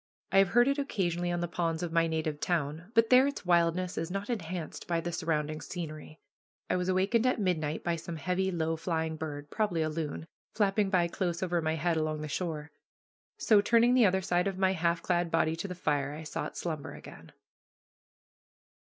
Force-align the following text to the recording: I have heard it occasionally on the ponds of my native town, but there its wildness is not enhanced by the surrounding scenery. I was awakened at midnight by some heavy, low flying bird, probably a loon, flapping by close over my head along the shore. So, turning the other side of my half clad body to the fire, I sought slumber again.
I 0.31 0.39
have 0.39 0.47
heard 0.47 0.67
it 0.67 0.79
occasionally 0.79 1.31
on 1.31 1.41
the 1.41 1.47
ponds 1.47 1.83
of 1.83 1.91
my 1.91 2.07
native 2.07 2.39
town, 2.39 2.91
but 2.95 3.11
there 3.11 3.27
its 3.27 3.45
wildness 3.45 3.99
is 3.99 4.09
not 4.09 4.31
enhanced 4.31 4.87
by 4.87 4.99
the 4.99 5.11
surrounding 5.11 5.61
scenery. 5.61 6.17
I 6.71 6.75
was 6.75 6.89
awakened 6.89 7.27
at 7.27 7.39
midnight 7.39 7.83
by 7.83 7.97
some 7.97 8.15
heavy, 8.15 8.49
low 8.51 8.75
flying 8.77 9.15
bird, 9.15 9.51
probably 9.51 9.83
a 9.83 9.89
loon, 9.89 10.25
flapping 10.55 10.89
by 10.89 11.07
close 11.07 11.43
over 11.43 11.61
my 11.61 11.75
head 11.75 11.97
along 11.97 12.21
the 12.21 12.27
shore. 12.27 12.71
So, 13.37 13.61
turning 13.61 13.93
the 13.93 14.07
other 14.07 14.23
side 14.23 14.47
of 14.47 14.57
my 14.57 14.71
half 14.73 15.03
clad 15.03 15.29
body 15.29 15.55
to 15.55 15.67
the 15.67 15.75
fire, 15.75 16.13
I 16.15 16.23
sought 16.23 16.57
slumber 16.57 16.93
again. 16.95 17.31